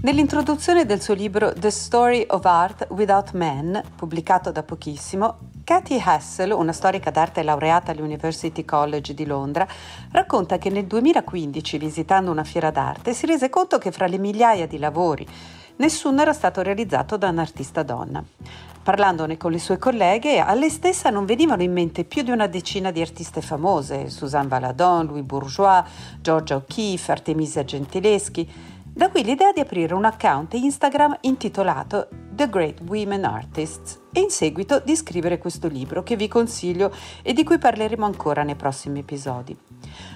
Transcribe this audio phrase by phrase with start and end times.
[0.00, 6.52] Nell'introduzione del suo libro The Story of Art Without Men, pubblicato da pochissimo, Cathy Hassel,
[6.52, 9.66] una storica d'arte laureata all'University College di Londra,
[10.12, 14.68] racconta che nel 2015, visitando una fiera d'arte, si rese conto che fra le migliaia
[14.68, 15.26] di lavori
[15.78, 18.22] nessuno era stato realizzato da un'artista donna.
[18.80, 22.46] Parlandone con le sue colleghe, a lei stessa non venivano in mente più di una
[22.46, 25.84] decina di artiste famose, Suzanne Valadon, Louis Bourgeois,
[26.20, 28.48] Georgia O'Keeffe, Artemisia Gentileschi,
[28.98, 34.28] da qui l'idea di aprire un account Instagram intitolato The Great Women Artists e in
[34.28, 38.98] seguito di scrivere questo libro che vi consiglio e di cui parleremo ancora nei prossimi
[38.98, 39.56] episodi.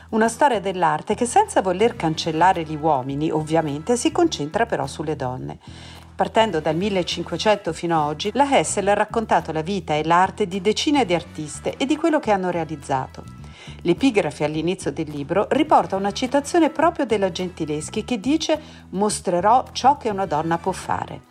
[0.09, 5.61] Una storia dell'arte che senza voler cancellare gli uomini, ovviamente, si concentra però sulle donne.
[6.17, 10.61] Partendo dal 1500 fino ad oggi, la Hessel ha raccontato la vita e l'arte di
[10.61, 13.42] decine di artiste e di quello che hanno realizzato.
[13.83, 20.11] L'epigrafe all'inizio del libro riporta una citazione proprio della Gentileschi che dice mostrerò ciò che
[20.11, 21.31] una donna può fare.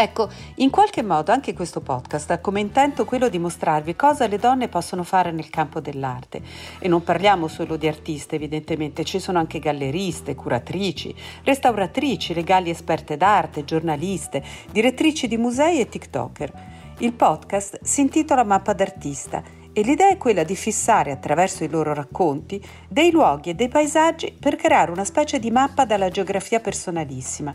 [0.00, 4.38] Ecco, in qualche modo anche questo podcast ha come intento quello di mostrarvi cosa le
[4.38, 6.40] donne possono fare nel campo dell'arte.
[6.78, 13.16] E non parliamo solo di artiste, evidentemente, ci sono anche galleriste, curatrici, restauratrici, legali esperte
[13.16, 16.52] d'arte, giornaliste, direttrici di musei e TikToker.
[16.98, 19.42] Il podcast si intitola Mappa d'artista
[19.78, 24.34] e l'idea è quella di fissare attraverso i loro racconti dei luoghi e dei paesaggi
[24.36, 27.54] per creare una specie di mappa dalla geografia personalissima,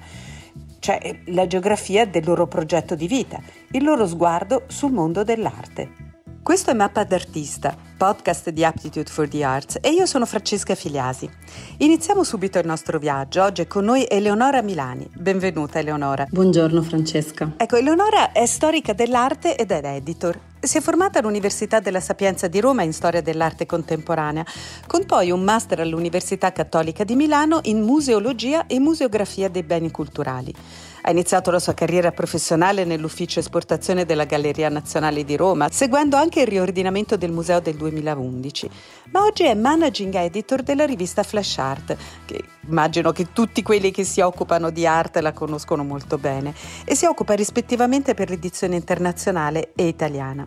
[0.79, 6.12] cioè la geografia del loro progetto di vita, il loro sguardo sul mondo dell'arte.
[6.43, 11.29] Questo è Mappa d'Artista, podcast di Aptitude for the Arts e io sono Francesca Filiasi.
[11.77, 13.43] Iniziamo subito il nostro viaggio.
[13.43, 15.09] Oggi è con noi Eleonora Milani.
[15.13, 16.27] Benvenuta Eleonora.
[16.29, 17.53] Buongiorno Francesca.
[17.55, 20.37] Ecco, Eleonora è storica dell'arte ed è editor.
[20.59, 24.45] Si è formata all'Università della Sapienza di Roma in storia dell'arte contemporanea,
[24.85, 30.53] con poi un master all'Università Cattolica di Milano in museologia e museografia dei beni culturali.
[31.05, 36.39] Ha iniziato la sua carriera professionale nell'ufficio esportazione della Galleria Nazionale di Roma, seguendo anche
[36.39, 38.69] il riordinamento del museo del 2011.
[39.11, 44.05] Ma oggi è managing editor della rivista Flash Art, che immagino che tutti quelli che
[44.05, 46.53] si occupano di arte la conoscono molto bene,
[46.85, 50.45] e si occupa rispettivamente per l'edizione internazionale e italiana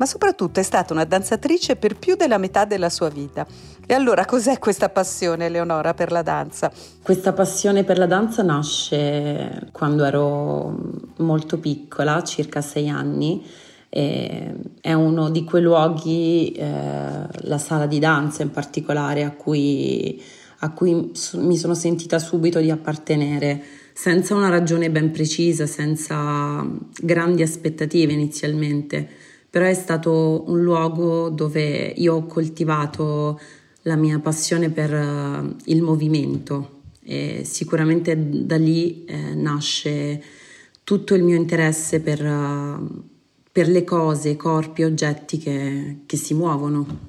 [0.00, 3.46] ma soprattutto è stata una danzatrice per più della metà della sua vita.
[3.90, 6.70] E allora cos'è questa passione, Leonora, per la danza?
[7.02, 13.44] Questa passione per la danza nasce quando ero molto piccola, circa sei anni.
[13.88, 20.22] E è uno di quei luoghi, eh, la sala di danza in particolare, a cui,
[20.60, 23.60] a cui mi sono sentita subito di appartenere
[23.92, 26.64] senza una ragione ben precisa, senza
[27.02, 29.08] grandi aspettative inizialmente
[29.50, 33.40] però è stato un luogo dove io ho coltivato
[33.82, 40.22] la mia passione per uh, il movimento e sicuramente da lì eh, nasce
[40.84, 43.02] tutto il mio interesse per, uh,
[43.50, 47.08] per le cose, corpi, oggetti che, che si muovono.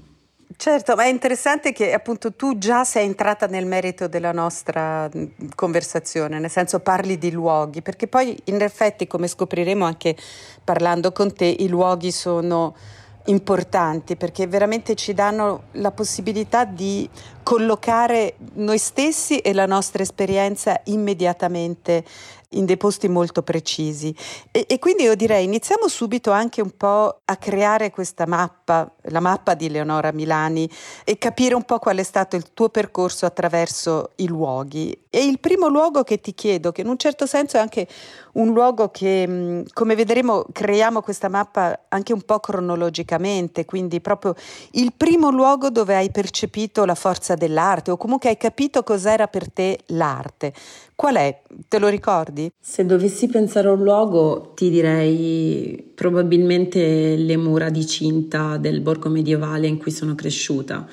[0.62, 5.10] Certo, ma è interessante che appunto tu già sei entrata nel merito della nostra
[5.56, 10.16] conversazione, nel senso parli di luoghi, perché poi in effetti, come scopriremo anche
[10.64, 12.76] parlando con te, i luoghi sono
[13.26, 17.10] importanti perché veramente ci danno la possibilità di
[17.44, 22.04] collocare noi stessi e la nostra esperienza immediatamente
[22.54, 24.16] in dei posti molto precisi.
[24.52, 28.61] E, e, quindi io direi iniziamo subito anche un po' a creare questa mappa,
[29.06, 30.70] la mappa di Leonora Milani
[31.04, 34.98] e capire un po' qual è stato il tuo percorso attraverso i luoghi.
[35.10, 37.88] E il primo luogo che ti chiedo, che in un certo senso è anche
[38.34, 44.36] un luogo che, come vedremo, creiamo questa mappa anche un po' cronologicamente, quindi proprio
[44.72, 49.52] il primo luogo dove hai percepito la forza dell'arte o comunque hai capito cos'era per
[49.52, 50.54] te l'arte.
[50.96, 51.42] Qual è?
[51.68, 52.52] Te lo ricordi?
[52.60, 59.10] Se dovessi pensare a un luogo, ti direi probabilmente le mura di cinta del borgo
[59.10, 60.88] medievale in cui sono cresciuta.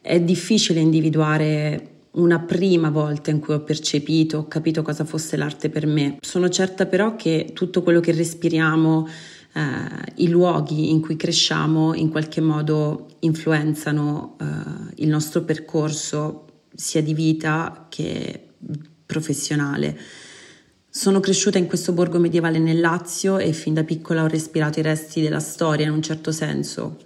[0.00, 5.68] È difficile individuare una prima volta in cui ho percepito, ho capito cosa fosse l'arte
[5.68, 6.18] per me.
[6.20, 9.06] Sono certa però che tutto quello che respiriamo,
[9.52, 14.44] eh, i luoghi in cui cresciamo, in qualche modo influenzano eh,
[14.96, 18.48] il nostro percorso sia di vita che
[19.04, 19.98] professionale.
[20.90, 24.82] Sono cresciuta in questo borgo medievale nel Lazio e fin da piccola ho respirato i
[24.82, 26.96] resti della storia in un certo senso,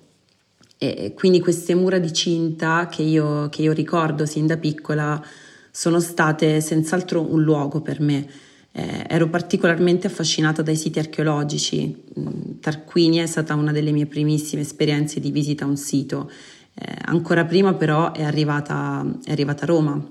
[0.90, 5.24] e quindi queste mura di cinta che io, che io ricordo sin da piccola
[5.70, 8.26] sono state senz'altro un luogo per me.
[8.72, 12.02] Eh, ero particolarmente affascinata dai siti archeologici.
[12.18, 16.28] Mm, Tarquinia è stata una delle mie primissime esperienze di visita a un sito.
[16.74, 20.04] Eh, ancora prima però è arrivata, è arrivata Roma.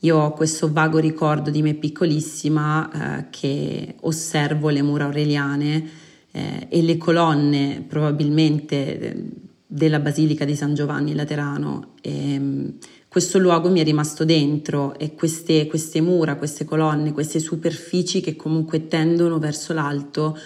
[0.00, 5.88] Io ho questo vago ricordo di me piccolissima eh, che osservo le mura aureliane
[6.30, 9.24] eh, e le colonne probabilmente eh,
[9.70, 11.94] della Basilica di San Giovanni Laterano.
[12.00, 12.74] E, ehm,
[13.06, 18.34] questo luogo mi è rimasto dentro e queste, queste mura, queste colonne, queste superfici che
[18.36, 20.36] comunque tendono verso l'alto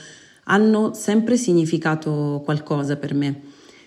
[0.44, 3.42] hanno sempre significato qualcosa per me.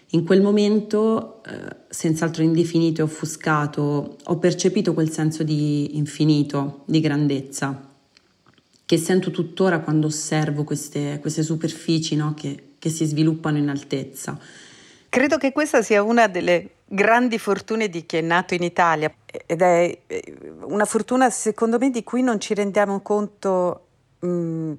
[0.10, 7.00] In quel momento, eh, senz'altro indefinito e offuscato, ho percepito quel senso di infinito, di
[7.02, 7.92] grandezza,
[8.86, 14.40] che sento tuttora quando osservo queste, queste superfici no, che, che si sviluppano in altezza.
[15.16, 19.10] Credo che questa sia una delle grandi fortune di chi è nato in Italia
[19.46, 20.34] ed è eh,
[20.64, 23.86] una fortuna secondo me di cui non ci rendiamo conto
[24.20, 24.74] mh, mm,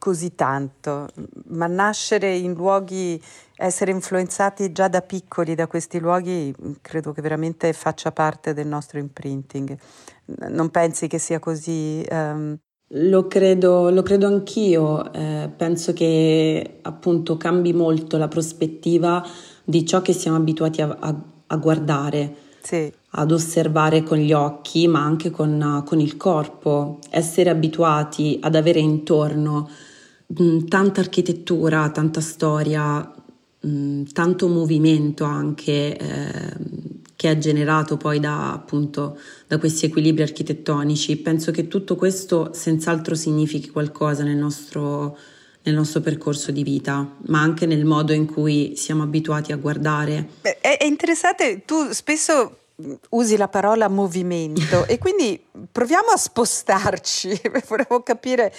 [0.00, 1.06] così tanto,
[1.50, 3.22] ma nascere in luoghi,
[3.54, 6.52] essere influenzati già da piccoli da questi luoghi,
[6.82, 9.78] credo che veramente faccia parte del nostro imprinting.
[10.48, 12.04] Non pensi che sia così?
[12.10, 12.58] Um...
[12.92, 19.24] Lo credo, lo credo anch'io, eh, penso che appunto cambi molto la prospettiva
[19.68, 21.14] di ciò che siamo abituati a, a,
[21.46, 22.36] a guardare.
[22.60, 22.92] Sì.
[23.12, 28.78] ad osservare con gli occhi, ma anche con, con il corpo, essere abituati ad avere
[28.78, 29.70] intorno
[30.42, 32.98] Mm, tanta architettura, tanta storia,
[33.60, 36.56] mh, mm, tanto movimento anche eh,
[37.16, 41.16] che è generato poi da, appunto, da questi equilibri architettonici.
[41.16, 45.16] Penso che tutto questo senz'altro significhi qualcosa nel nostro,
[45.68, 50.28] nel nostro percorso di vita, ma anche nel modo in cui siamo abituati a guardare.
[50.40, 52.56] È, è interessante, tu spesso
[53.10, 58.52] usi la parola movimento e quindi proviamo a spostarci, vorremmo capire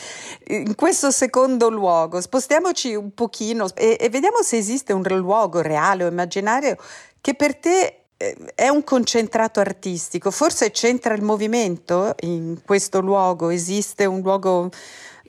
[0.48, 6.04] in questo secondo luogo, spostiamoci un pochino e, e vediamo se esiste un luogo reale
[6.04, 6.78] o immaginario
[7.22, 13.50] che per te eh, è un concentrato artistico, forse c'entra il movimento in questo luogo,
[13.50, 14.70] esiste un luogo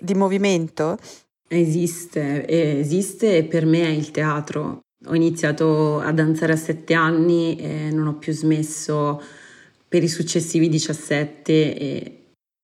[0.00, 0.98] di movimento?
[1.52, 4.82] Esiste, esiste e per me è il teatro.
[5.06, 9.20] Ho iniziato a danzare a sette anni e non ho più smesso
[9.88, 12.18] per i successivi 17 e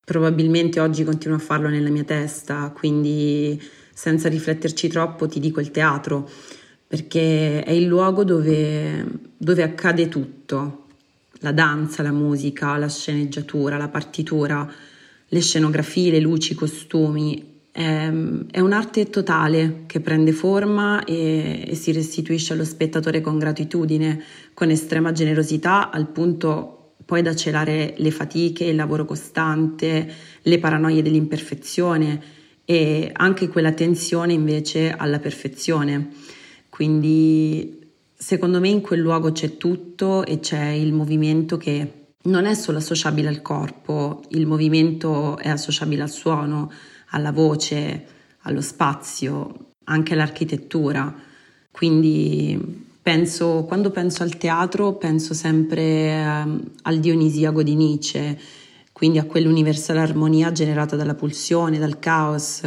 [0.04, 3.60] probabilmente oggi continuo a farlo nella mia testa, quindi
[3.92, 6.30] senza rifletterci troppo ti dico il teatro,
[6.86, 9.04] perché è il luogo dove,
[9.36, 10.86] dove accade tutto,
[11.40, 14.72] la danza, la musica, la sceneggiatura, la partitura,
[15.26, 21.92] le scenografie, le luci, i costumi, è un'arte totale che prende forma e, e, si
[21.92, 24.22] restituisce allo spettatore con gratitudine,
[24.54, 31.02] con estrema generosità, al punto poi da celare le fatiche, il lavoro costante, le paranoie
[31.02, 32.22] dell'imperfezione
[32.64, 36.08] e anche quella tensione invece alla perfezione.
[36.70, 42.54] Quindi secondo me in quel luogo c'è tutto e c'è il movimento che non è
[42.54, 46.70] solo associabile al corpo, il movimento è associabile al suono
[47.10, 48.06] alla voce,
[48.42, 51.14] allo spazio, anche all'architettura.
[51.70, 56.44] Quindi penso, quando penso al teatro penso sempre eh,
[56.82, 58.38] al Dionisiaco di Nietzsche,
[58.92, 62.62] quindi a quell'universale armonia generata dalla pulsione, dal caos.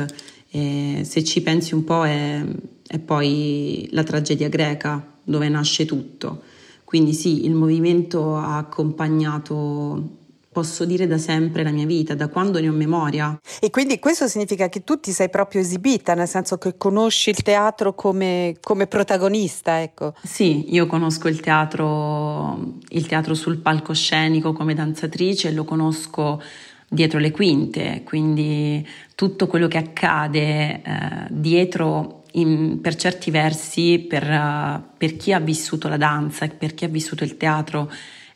[0.51, 2.44] E se ci pensi un po' è,
[2.88, 6.44] è poi la tragedia greca dove nasce tutto.
[6.83, 10.19] Quindi sì, il movimento ha accompagnato
[10.59, 13.39] posso dire da sempre la mia vita, da quando ne ho memoria.
[13.61, 17.42] E quindi questo significa che tu ti sei proprio esibita, nel senso che conosci il
[17.42, 20.13] teatro come, come protagonista, ecco.
[20.21, 26.42] Sì, io conosco il teatro, il teatro sul palcoscenico come danzatrice, lo conosco
[26.89, 28.85] dietro le quinte, quindi
[29.16, 30.81] tutto quello che accade eh,
[31.30, 36.83] dietro in, per certi versi per, uh, per chi ha vissuto la danza, per chi
[36.83, 37.89] ha vissuto il teatro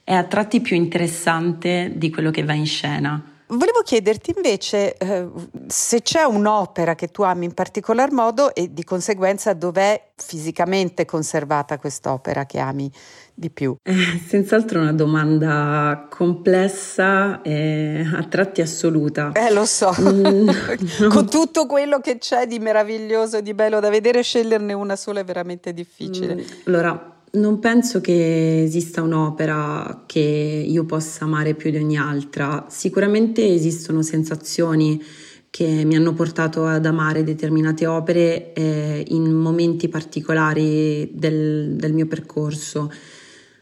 [0.04, 3.34] è a tratti più interessante di quello che va in scena.
[3.46, 5.28] Volevo chiederti invece eh,
[5.68, 11.78] se c'è un'opera che tu ami in particolar modo e di conseguenza dov'è fisicamente conservata
[11.78, 12.92] quest'opera che ami
[13.34, 13.76] di più.
[13.84, 19.32] Eh, senz'altro una domanda complessa e a tratti assoluta.
[19.34, 19.94] Eh, lo so.
[20.00, 20.50] Mm,
[21.10, 25.24] Con tutto quello che c'è di meraviglioso, di bello da vedere, sceglierne una sola è
[25.24, 26.36] veramente difficile.
[26.36, 32.66] Mm, allora, non penso che esista un'opera che io possa amare più di ogni altra.
[32.70, 35.02] Sicuramente esistono sensazioni
[35.50, 42.06] che mi hanno portato ad amare determinate opere eh, in momenti particolari del, del, mio
[42.06, 42.92] percorso.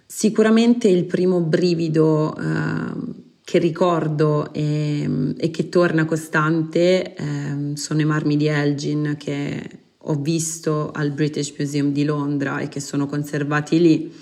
[0.06, 2.42] Sicuramente il primo brivido eh,
[3.42, 10.16] che ricordo e, e, che torna costante eh, sono i marmi di Elgin che ho
[10.16, 14.14] visto al British Museum di Londra e che sono conservati lì.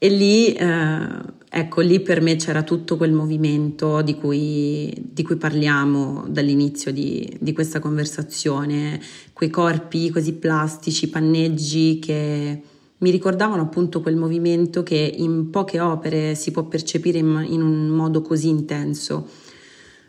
[0.00, 1.08] E lì, eh,
[1.50, 7.36] ecco, lì per me c'era tutto quel movimento di cui, di cui parliamo dall'inizio di,
[7.40, 9.00] di, questa conversazione,
[9.32, 12.62] quei corpi così plastici, panneggi che
[12.98, 17.88] mi ricordavano appunto quel movimento che in poche opere si può percepire in, in un
[17.88, 19.26] modo così intenso.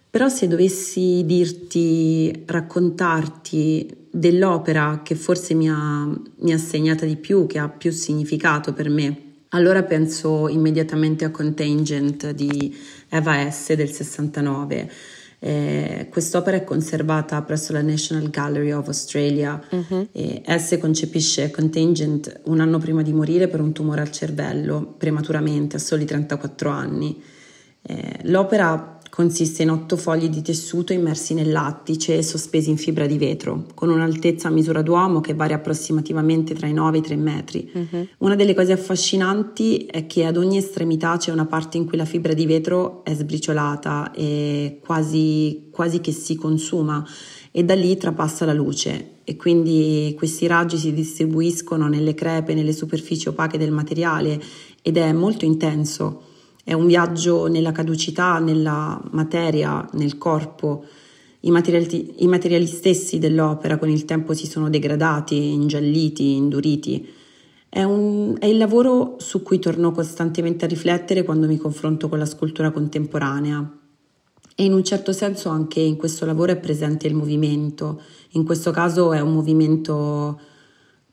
[0.10, 7.46] Però se dovessi dirti, raccontarti dell'opera che forse mi ha, mi ha segnata di più,
[7.46, 12.76] che ha più significato per me, allora penso immediatamente a Contingent di
[13.10, 13.74] Eva S.
[13.74, 14.92] del 69.
[15.42, 20.10] Eh, quest'opera è conservata presso la National Gallery of Australia uh-huh.
[20.12, 25.80] S concepisce Contingent un anno prima di morire per un tumore al cervello, prematuramente, a
[25.80, 27.22] soli 34 anni.
[27.82, 33.06] Eh, l'opera Consiste in otto fogli di tessuto immersi nel lattice e sospesi in fibra
[33.06, 37.04] di vetro, con un'altezza a misura d'uomo che varia approssimativamente tra i 9 e i
[37.04, 37.70] 3 metri.
[37.74, 38.08] Uh-huh.
[38.20, 42.06] Una delle cose affascinanti è che ad ogni estremità c'è una parte in cui la
[42.06, 47.06] fibra di vetro è sbriciolata e quasi, quasi che si consuma
[47.52, 52.72] e da lì trapassa la luce e quindi questi raggi si distribuiscono nelle crepe, nelle
[52.72, 54.42] superfici opache del materiale
[54.82, 56.24] ed è molto intenso.
[56.70, 60.86] È un viaggio nella caducità, nella materia, nel corpo.
[61.40, 67.10] I materiali, I materiali, stessi dell'opera con il tempo si sono degradati, ingialliti, induriti.
[67.68, 72.20] È, un, è, il lavoro su cui torno costantemente a riflettere quando mi confronto con
[72.20, 73.78] la scultura contemporanea.
[74.54, 78.00] E in un certo senso anche in questo lavoro è presente il movimento.
[78.34, 80.40] In questo caso è un movimento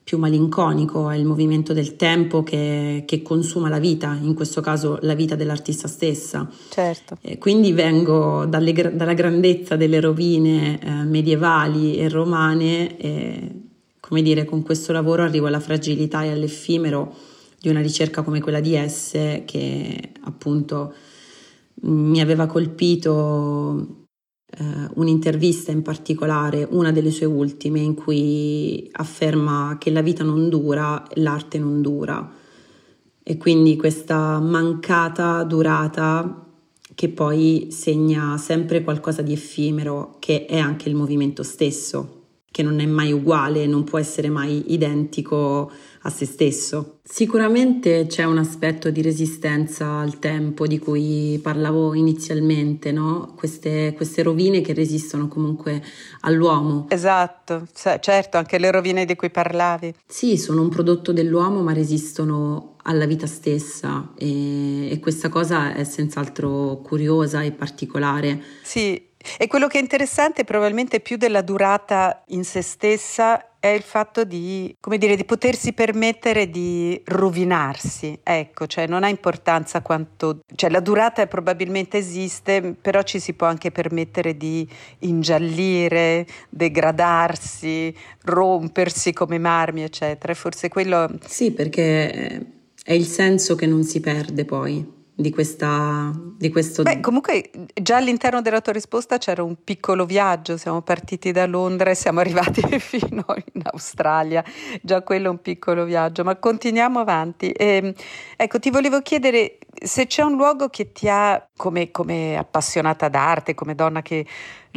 [0.06, 5.00] più malinconico, è il movimento del tempo che, che, consuma la vita, in questo caso
[5.02, 6.48] la vita dell'artista stessa.
[6.68, 7.18] Certo.
[7.20, 13.62] E quindi vengo dalle, dalla grandezza delle rovine eh, medievali e romane e,
[13.98, 17.12] come dire, con questo lavoro arrivo alla fragilità e all'effimero
[17.58, 20.94] di una ricerca come quella di esse che appunto
[21.80, 24.05] mi aveva colpito
[24.46, 30.48] eh, un'intervista in particolare, una delle sue ultime, in cui afferma che la vita non
[30.48, 32.32] dura, l'arte non dura.
[33.22, 36.46] E quindi questa mancata durata
[36.94, 42.16] che poi segna sempre qualcosa di effimero, che è anche il movimento stesso
[42.56, 45.70] che non è mai uguale, non può essere mai identico
[46.06, 46.98] a se stesso.
[47.02, 53.34] Sicuramente c'è un aspetto di resistenza al tempo di cui parlavo inizialmente, no?
[53.36, 55.82] queste, queste rovine che resistono comunque
[56.20, 56.86] all'uomo.
[56.88, 59.94] Esatto, certo, anche le rovine di cui parlavi.
[60.06, 65.82] Sì, sono un prodotto dell'uomo ma resistono alla vita stessa e, e questa cosa è
[65.84, 68.42] senz'altro curiosa e particolare.
[68.62, 69.05] Sì,
[69.38, 74.24] e quello che è interessante probabilmente più della durata in se stessa è il fatto
[74.24, 80.70] di, come dire, di potersi permettere di rovinarsi, ecco, cioè non ha importanza quanto, cioè
[80.70, 84.68] la durata probabilmente esiste, però ci si può anche permettere di
[85.00, 90.32] ingiallire, degradarsi, rompersi come marmi, eccetera.
[90.34, 91.10] Forse quello...
[91.26, 92.46] Sì, perché
[92.84, 96.82] è il senso che non si perde poi di, questa, di questo...
[96.82, 101.90] Beh, comunque già all'interno della tua risposta c'era un piccolo viaggio, siamo partiti da Londra
[101.90, 104.44] e siamo arrivati fino in Australia,
[104.82, 107.50] già quello è un piccolo viaggio, ma continuiamo avanti.
[107.50, 107.92] E, ehm,
[108.36, 113.54] ecco, ti volevo chiedere se c'è un luogo che ti ha, come, come appassionata d'arte,
[113.54, 114.26] come donna che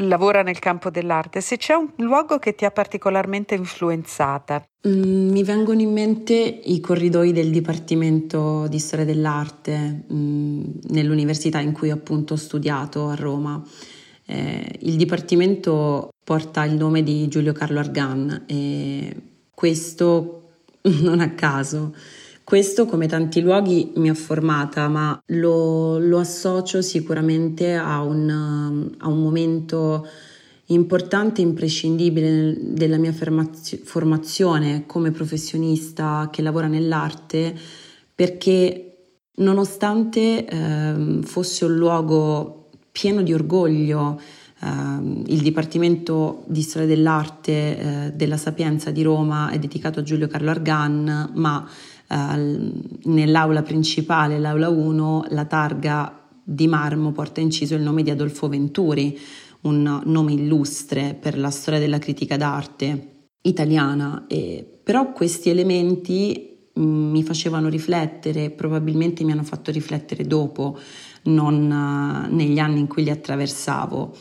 [0.08, 4.64] lavora nel campo dell'arte, se c'è un luogo che ti ha particolarmente influenzata.
[4.88, 11.72] Mm, mi vengono in mente i corridoi del Dipartimento di Storia dell'Arte mm, nell'università in
[11.72, 13.62] cui appunto ho studiato a Roma.
[14.26, 19.16] Eh, il Dipartimento porta il nome di Giulio Carlo Argan e
[19.54, 20.52] questo
[21.02, 21.94] non a caso.
[22.50, 29.08] Questo, come tanti luoghi, mi ha formata, ma lo, lo associo sicuramente a un, a
[29.08, 30.08] un momento
[30.66, 37.56] importante e imprescindibile della mia formazione come professionista che lavora nell'arte,
[38.16, 38.96] perché
[39.36, 44.20] nonostante eh, fosse un luogo pieno di orgoglio,
[44.60, 50.28] eh, il Dipartimento di Storia dell'Arte eh, della Sapienza di Roma è dedicato a Giulio
[50.28, 51.70] Carlo Argan, ma
[52.10, 59.18] nell'aula principale, l'aula 1, la targa di marmo porta inciso il nome di Adolfo Venturi,
[59.62, 64.26] un nome illustre per la storia della critica d'arte italiana.
[64.28, 70.80] E, però questi elementi mm, mi facevano riflettere, probabilmente mi hanno fatto riflettere dopo,
[71.24, 74.16] non uh, negli anni in cui li attraversavo.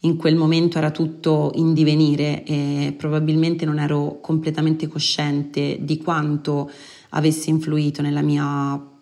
[0.00, 6.70] In quel momento era tutto in divenire e probabilmente non ero completamente cosciente di quanto
[7.16, 8.94] avesse influito nella mia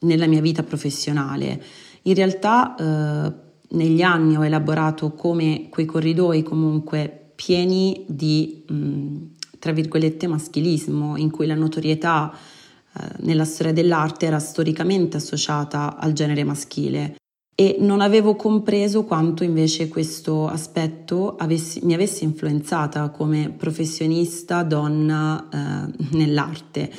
[0.00, 1.62] nella mia vita professionale.
[2.02, 3.32] In realtà eh,
[3.76, 9.16] negli anni ho elaborato come quei corridoi comunque pieni di, mh, mm,
[9.58, 16.12] tra virgolette, maschilismo, in cui la notorietà eh, nella storia dell'arte era storicamente associata al
[16.12, 17.16] genere maschile
[17.54, 25.48] e non avevo compreso quanto invece questo aspetto avessi, mi avesse influenzata come professionista donna
[25.52, 26.90] eh, nell'arte.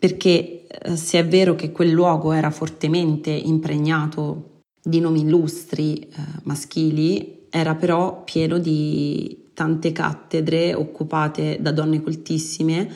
[0.00, 6.08] Perché eh, se è vero che quel luogo era fortemente impregnato di nomi illustri eh,
[6.44, 12.88] maschili, era però pieno di tante cattedre occupate da donne coltissime.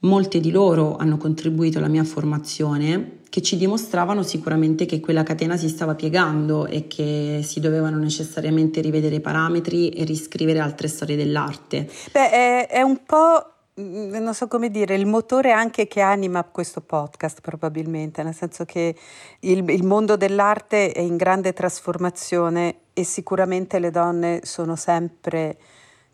[0.00, 5.58] Molte di loro hanno contribuito alla mia formazione che ci dimostravano sicuramente che quella catena
[5.58, 11.16] si stava piegando e che si dovevano necessariamente rivedere i parametri e riscrivere altre storie
[11.16, 11.90] dell'arte.
[12.10, 16.80] Beh, è, è un po' non so come dire, il motore anche che anima questo
[16.80, 18.94] podcast probabilmente, nel senso che
[19.40, 25.56] il, il, mondo dell'arte è in grande trasformazione e sicuramente le donne sono sempre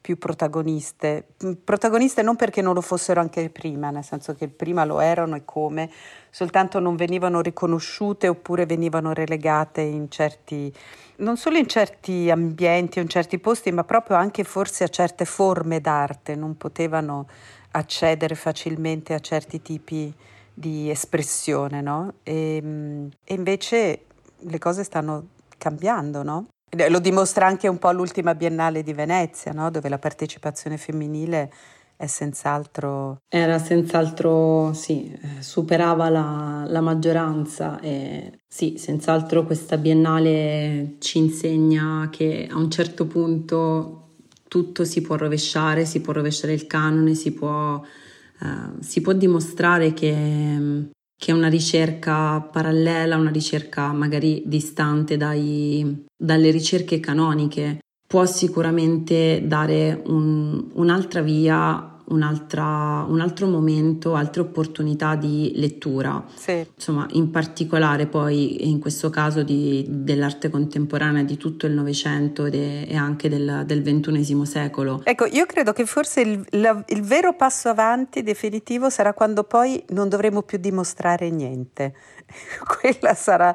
[0.05, 1.29] più protagoniste.
[1.43, 5.35] Mm, protagoniste non perché non lo fossero anche prima, nel senso che prima lo erano
[5.35, 5.91] e come,
[6.29, 10.71] soltanto non venivano riconosciute oppure venivano relegate in certi,
[11.17, 15.25] non solo in certi ambienti o in certi posti, ma proprio anche forse a certe
[15.25, 17.27] forme d'arte, non potevano
[17.71, 20.13] accedere facilmente a certi tipi
[20.53, 22.17] di espressione, no?
[22.25, 24.01] e, mm, e invece
[24.37, 26.49] le cose stanno cambiando, no?
[26.89, 29.71] Lo dimostra anche un po' l'ultima Biennale di Venezia, no?
[29.71, 31.51] dove la partecipazione femminile
[31.97, 33.19] è senz'altro...
[33.29, 42.09] Era senz'altro, sì, eh, superava la, la maggioranza e sì, senz'altro questa Biennale ci insegna
[42.11, 44.01] che a un certo punto
[44.49, 49.93] tutto si può rovesciare, si può rovesciare il canone, si può, uh, si può dimostrare
[49.93, 58.27] che che è una ricerca parallela, una ricerca magari distante dai, dalle ricerche canoniche, può
[58.27, 66.25] sicuramente dare un, un'altra via un altro momento, altre opportunità di lettura.
[66.35, 66.67] Sì.
[66.75, 72.87] Insomma, in particolare poi in questo caso di, dell'arte contemporanea di tutto il Novecento e,
[72.89, 75.01] e, anche del, del XXI secolo.
[75.05, 79.83] Ecco, io credo che forse il, la, il vero passo avanti definitivo sarà quando poi
[79.89, 81.95] non dovremo più dimostrare niente.
[82.81, 83.55] Quella sarà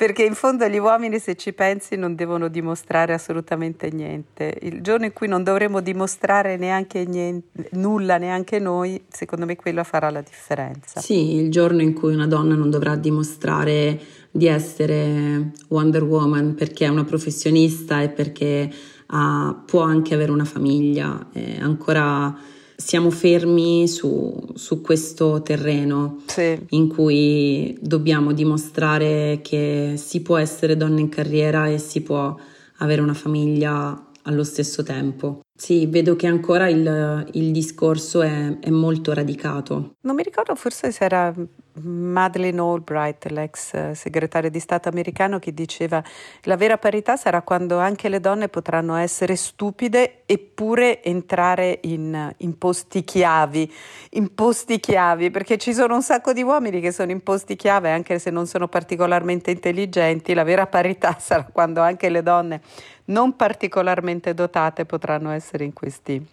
[0.00, 4.56] perché in fondo gli uomini, se ci pensi, non devono dimostrare assolutamente niente.
[4.62, 9.84] Il giorno in cui non dovremo dimostrare neanche niente, nulla, neanche noi, secondo me quello
[9.84, 11.00] farà la differenza.
[11.00, 16.86] Sì, il giorno in cui una donna non dovrà dimostrare di essere Wonder Woman perché
[16.86, 18.72] è una professionista e perché
[19.08, 21.28] ha, può anche avere una famiglia.
[21.60, 22.34] Ancora
[22.80, 26.58] siamo fermi su, su questo terreno sì.
[26.70, 32.34] in cui dobbiamo dimostrare che si può essere donna in carriera e si può
[32.78, 35.42] avere una famiglia allo stesso tempo.
[35.60, 39.96] Sì, vedo che ancora il, il discorso è, è, molto radicato.
[40.00, 41.34] Non mi ricordo forse se era
[41.82, 46.02] Madeleine Albright, l'ex segretario di Stato americano, che diceva
[46.44, 52.56] la vera parità sarà quando anche le donne potranno essere stupide eppure entrare in, in
[52.56, 53.70] posti chiavi,
[54.12, 57.90] in posti chiavi, perché ci sono un sacco di uomini che sono in posti chiave
[57.90, 60.32] anche se non sono particolarmente intelligenti.
[60.32, 62.62] La vera parità sarà quando anche le donne
[63.10, 66.24] non particolarmente dotate potranno essere in questi,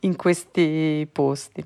[0.00, 1.64] in questi posti.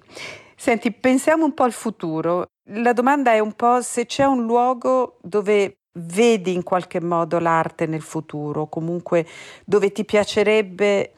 [0.56, 2.46] Senti, pensiamo un po' al futuro.
[2.70, 7.86] La domanda è un po' se c'è un luogo dove vedi in qualche modo l'arte
[7.86, 9.26] nel futuro, comunque
[9.64, 11.12] dove ti piacerebbe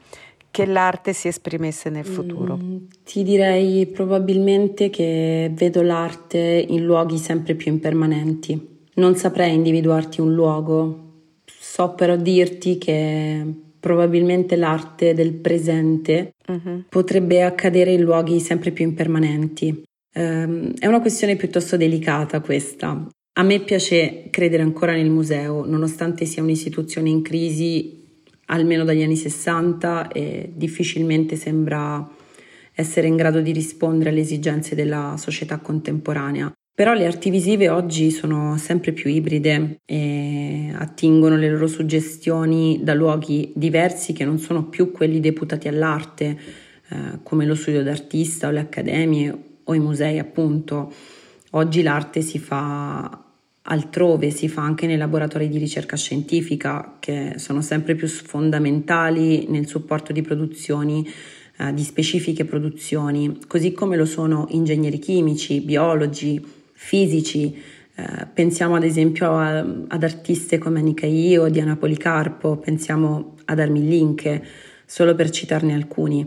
[0.51, 2.57] che l'arte si esprimesse nel futuro?
[2.57, 8.79] Mm, ti direi probabilmente che vedo l'arte in luoghi sempre più impermanenti.
[8.95, 11.10] Non saprei individuarti un luogo,
[11.81, 13.43] So però dirti che
[13.81, 16.85] probabilmente l'arte del presente uh-huh.
[16.91, 19.83] potrebbe accadere in luoghi sempre più impermanenti.
[20.13, 23.09] Um, è una questione piuttosto delicata questa.
[23.33, 29.17] A me piace credere ancora nel museo, nonostante sia un'istituzione in crisi almeno dagli anni
[29.17, 32.07] 60 e difficilmente sembra
[32.75, 36.53] essere in grado di rispondere alle esigenze della società contemporanea.
[36.81, 42.95] Però le arti visive oggi sono sempre più ibride e attingono le loro suggestioni da
[42.95, 46.39] luoghi diversi che non sono più quelli deputati all'arte,
[46.89, 50.91] eh, come lo studio d'artista o le accademie o i musei, appunto.
[51.51, 53.25] Oggi l'arte si fa
[53.61, 59.67] altrove, si fa anche nei laboratori di ricerca scientifica che sono sempre più fondamentali nel
[59.67, 61.07] supporto di produzioni
[61.59, 68.85] eh, di specifiche produzioni, così come lo sono ingegneri chimici, biologi, fisici, Eh, pensiamo ad
[68.85, 74.43] esempio a, ad artiste come Anika Io, Diana Policarpo, pensiamo ad Armin Linke,
[74.87, 76.25] solo per citarne alcuni.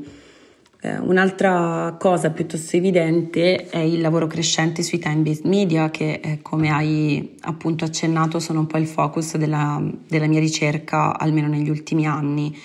[0.82, 6.70] Eh, un'altra cosa piuttosto evidente è il lavoro crescente sui time-based media che, eh, come
[6.70, 12.06] hai appunto accennato, sono un po' il focus della, della mia ricerca, almeno negli ultimi
[12.06, 12.56] anni.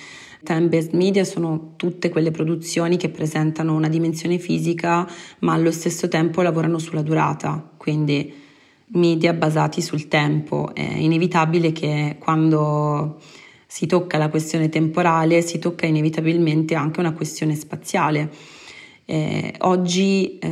[0.42, 5.08] Time-based media sono tutte quelle produzioni che presentano una dimensione fisica
[5.40, 8.32] ma allo stesso tempo lavorano sulla durata, quindi
[8.92, 10.74] media basati sul tempo.
[10.74, 13.20] È inevitabile che quando
[13.66, 18.30] si tocca la questione temporale, si tocca inevitabilmente anche una questione spaziale.
[19.04, 20.48] Eh, oggi, eh,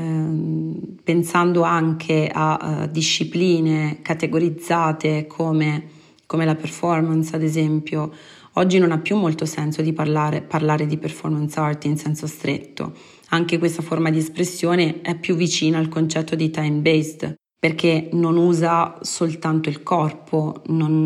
[1.02, 5.88] pensando anche a uh, discipline categorizzate come,
[6.26, 8.12] come, la performance, ad esempio,
[8.58, 12.92] oggi non ha più molto senso di parlare, parlare di performance art in senso stretto.
[13.30, 18.98] Anche questa forma di espressione è più vicina al concetto di time-based, perché non usa
[19.00, 21.02] soltanto il corpo, non,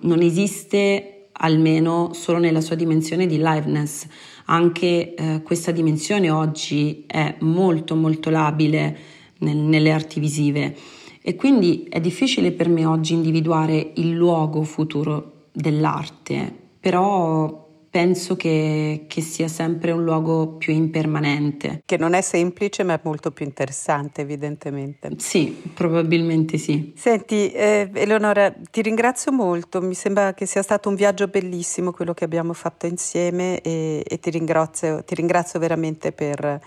[0.00, 4.06] non esiste almeno solo nella sua dimensione di liveness.
[4.46, 8.98] Anche eh, questa dimensione oggi è molto molto labile
[9.38, 10.74] nel, nelle arti visive
[11.20, 19.06] e quindi è difficile per me oggi individuare il luogo futuro dell'arte, però penso che,
[19.08, 21.82] che, sia sempre un luogo più impermanente.
[21.84, 25.10] Che non è semplice ma è molto più interessante evidentemente.
[25.16, 26.92] Sì, probabilmente sì.
[26.94, 32.14] Senti eh, Eleonora, ti ringrazio molto, mi sembra che sia stato un viaggio bellissimo quello
[32.14, 36.60] che abbiamo fatto insieme e, e ti, ringrazio, ti ringrazio veramente per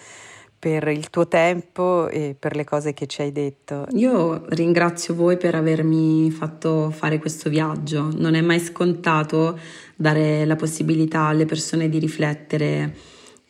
[0.59, 3.87] per il tuo tempo e per le cose che ci hai detto.
[3.93, 8.11] Io ringrazio voi per avermi fatto fare questo viaggio.
[8.13, 9.57] Non è mai scontato
[9.95, 12.95] dare la possibilità alle persone di riflettere.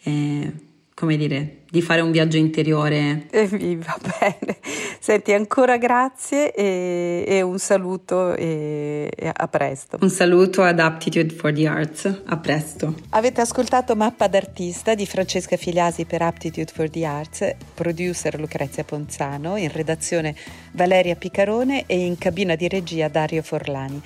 [0.04, 0.54] Eh,
[0.94, 3.28] come dire, di fare un viaggio interiore.
[3.30, 4.58] Eh, va bene.
[5.00, 9.98] Senti, ancora grazie e, e un saluto e, e, a presto.
[10.02, 12.96] Un saluto ad Aptitude for the Arts, a presto.
[13.10, 19.56] Avete ascoltato Mappa d'artista di Francesca Filiasi per Aptitude for the Arts, producer Lucrezia Ponzano,
[19.56, 20.36] in redazione
[20.72, 24.02] Valeria Picarone e in cabina di regia Dario Forlani.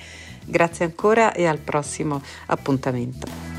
[0.46, 3.53] Grazie ancora e al prossimo appuntamento.